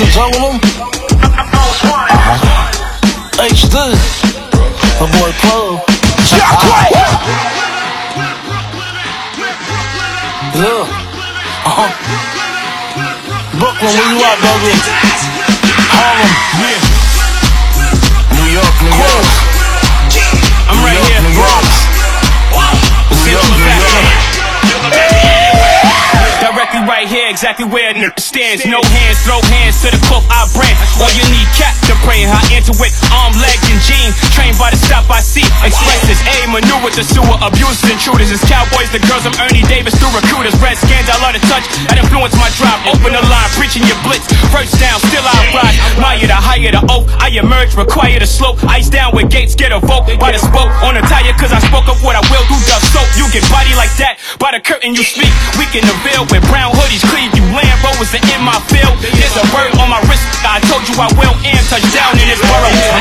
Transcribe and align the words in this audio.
and 0.00 0.08
gentlemen. 0.16 0.56
Uh-huh. 2.16 2.40
HD, 3.36 3.76
the 4.96 5.06
boy 5.12 5.30
Plug. 5.44 5.76
Yeah. 10.56 10.88
Uh-huh. 11.68 11.92
Brooklyn, 13.60 13.92
where 13.92 14.08
you 14.08 14.24
at, 14.24 14.40
baby? 14.40 14.72
Harlem. 15.92 16.32
Yeah. 16.64 16.80
New 18.40 18.48
York, 18.56 18.74
New 18.80 18.96
York. 18.96 19.28
I'm 20.64 20.80
right 20.80 20.96
York, 20.96 21.12
here. 21.12 21.20
New 21.28 21.36
York. 21.36 21.68
New 23.20 23.36
York, 23.36 23.52
New 23.52 23.68
York. 23.68 24.08
Directly 26.40 26.80
right 26.88 27.04
here, 27.04 27.19
exactly 27.40 27.64
where 27.72 27.88
it 27.88 28.20
stands. 28.20 28.68
No 28.68 28.84
hands, 28.84 29.16
throw 29.24 29.40
hands 29.48 29.80
to 29.80 29.88
the 29.88 29.96
cloak 30.04 30.20
I 30.28 30.44
brand. 30.52 30.76
All 31.00 31.08
you 31.16 31.24
need, 31.32 31.48
cap 31.56 31.72
to 31.88 31.96
pray. 32.04 32.28
High 32.28 32.52
into 32.52 32.76
it, 32.84 32.92
arm, 33.16 33.32
legs, 33.40 33.64
and 33.72 33.80
jean. 33.80 34.12
Trained 34.36 34.60
by 34.60 34.68
the 34.68 34.76
stop 34.76 35.08
I 35.08 35.24
see. 35.24 35.48
Expresses 35.64 36.20
A, 36.36 36.44
maneuver 36.52 36.92
the 36.92 37.00
sewer. 37.00 37.40
Abusers, 37.40 37.80
intruders. 37.88 38.28
It's 38.28 38.44
cowboys, 38.44 38.92
the 38.92 39.00
girls. 39.08 39.24
I'm 39.24 39.32
Ernie 39.40 39.64
Davis 39.72 39.96
through 39.96 40.12
recruiters. 40.12 40.52
Red 40.60 40.76
scans, 40.76 41.08
I 41.08 41.16
love 41.24 41.32
to 41.32 41.40
touch. 41.48 41.64
That 41.88 41.96
influence 41.96 42.36
my 42.36 42.52
drive. 42.60 42.76
Open 42.92 43.16
the 43.16 43.24
line, 43.24 43.50
preaching 43.56 43.88
your 43.88 43.96
blitz. 44.04 44.28
First 44.52 44.76
down, 44.76 45.00
still 45.08 45.24
I 45.24 45.40
the 45.40 46.04
higher 46.04 46.26
the 46.26 46.39
oak. 47.60 47.68
I 47.68 47.68
emerge, 47.68 47.76
require 47.76 48.18
the 48.18 48.26
slope. 48.26 48.62
Ice 48.64 48.88
down 48.88 49.14
with 49.14 49.30
gates, 49.30 49.54
get 49.54 49.72
a 49.72 49.80
vote. 49.80 50.06
By 50.18 50.32
the 50.32 50.38
spoke 50.38 50.70
on 50.82 50.94
the 50.94 51.02
tire, 51.02 51.32
cause 51.36 51.52
I 51.52 51.60
spoke 51.60 51.88
up 51.88 52.00
what 52.02 52.16
I 52.16 52.22
will. 52.32 52.44
Do 52.48 52.56
the 52.64 52.76
soap. 52.92 53.08
You 53.16 53.28
get 53.32 53.44
body 53.50 53.74
like 53.76 53.92
that. 53.98 54.18
By 54.38 54.52
the 54.52 54.60
curtain, 54.60 54.94
you 54.94 55.04
speak. 55.04 55.32
We 55.58 55.66
can 55.68 55.84
the 55.84 55.96
veil 56.00 56.24
with 56.30 56.42
brown 56.48 56.72
hoodies. 56.72 57.04
Cleave 57.04 57.32
you 57.36 57.44
land 57.52 57.76
rovers 57.84 58.12
are 58.16 58.24
in 58.32 58.40
my 58.42 58.56
field. 58.72 58.96
There's 59.00 59.36
a 59.36 59.44
word 59.52 59.76
on 59.76 59.90
my 59.90 60.00
wrist. 60.08 60.24
I 60.44 60.60
told 60.68 60.88
you 60.88 60.96
I 60.96 61.08
will 61.16 61.36
and 61.44 61.62
touch 61.68 61.84
down 61.92 62.16
in 62.16 62.26
this 62.28 62.40
borough. 62.40 62.99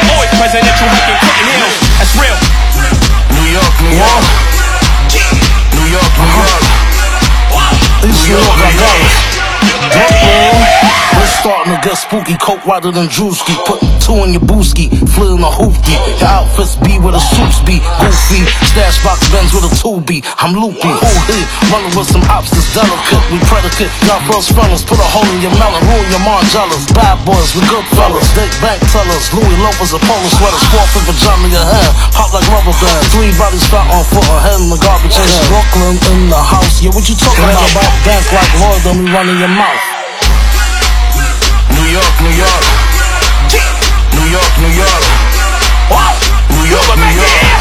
To 11.70 11.78
get 11.86 12.02
spooky. 12.02 12.34
Coke 12.42 12.66
whiter 12.66 12.90
than 12.90 13.06
Drewski. 13.06 13.54
Put 13.70 13.78
two 14.02 14.18
in 14.26 14.34
your 14.34 14.42
booski. 14.42 14.90
Flit 15.14 15.38
in 15.38 15.46
a 15.46 15.54
hoopty. 15.54 15.94
Your 16.18 16.42
outfits 16.42 16.74
be 16.82 16.98
where 16.98 17.14
the 17.14 17.22
suits 17.22 17.62
be. 17.62 17.78
Goofy. 18.02 18.42
Stash 18.66 18.98
box 19.06 19.30
bends 19.30 19.54
with 19.54 19.70
a 19.70 19.72
two 19.78 20.02
B. 20.02 20.26
I'm 20.42 20.58
loopy. 20.58 20.90
Who 20.90 21.14
hit? 21.30 21.46
Running 21.70 21.94
with 21.94 22.10
some 22.10 22.26
ops 22.26 22.50
that's 22.50 22.66
delicate. 22.74 23.22
We 23.30 23.38
predicate. 23.46 23.94
Y'all 24.10 24.18
first 24.26 24.50
fellas. 24.58 24.82
Put 24.82 24.98
a 24.98 25.06
hole 25.14 25.30
in 25.30 25.46
your 25.46 25.54
melon. 25.62 25.78
Ruin 25.86 26.10
your 26.10 26.26
Margielas. 26.26 26.90
Bad 26.98 27.22
boys. 27.22 27.54
We 27.54 27.62
good 27.70 27.86
fellas. 27.94 28.26
Dick 28.34 28.50
bank 28.66 28.82
tellers. 28.90 29.30
Louis 29.38 29.62
Lopez 29.62 29.94
and 29.94 30.02
polo 30.10 30.26
sweaters. 30.42 30.66
Four 30.74 30.86
fifth 30.90 31.06
pajama 31.06 31.46
in 31.46 31.54
your 31.54 31.68
hand. 31.70 31.94
Pop 32.18 32.34
like 32.34 32.50
rubber 32.50 32.74
band. 32.82 33.04
Three 33.14 33.30
bodies 33.38 33.62
flat 33.70 33.86
on 33.94 34.02
foot. 34.10 34.26
A 34.26 34.42
head 34.42 34.58
in 34.58 34.74
the 34.74 34.80
garbage. 34.82 35.14
Brooklyn 35.54 36.02
in 36.18 36.34
the 36.34 36.42
house. 36.42 36.82
Yeah, 36.82 36.90
what 36.98 37.06
you 37.06 37.14
talking 37.14 37.46
about? 37.46 37.94
Dance 38.02 38.26
like 38.34 38.52
Lloyd. 38.58 38.82
Then 38.82 39.06
we 39.06 39.14
run 39.14 39.30
in 39.30 39.38
your 39.38 39.54
mouth. 39.54 39.99
New 42.20 42.36
York, 42.36 42.64
New 43.48 43.64
York. 43.64 44.00
New 44.12 44.28
York, 44.28 44.52
New 44.60 44.74
York. 44.76 45.04
New 46.52 46.68
York, 46.68 47.00
New 47.00 47.16
York. 47.16 47.60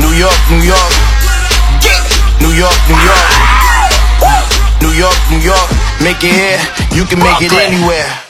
New 0.00 0.12
York, 0.16 0.40
New 0.48 0.62
York. 0.64 0.92
New 2.40 2.52
York, 2.56 2.78
New 2.88 3.00
York. 3.04 3.28
New 4.80 4.92
York, 4.96 5.18
New 5.30 5.40
York. 5.44 5.68
Make 6.00 6.24
it 6.24 6.32
here, 6.32 6.58
you 6.96 7.04
can 7.04 7.18
make 7.18 7.42
it 7.42 7.52
anywhere. 7.52 8.27